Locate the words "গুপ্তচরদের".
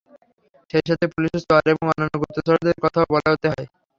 2.21-2.77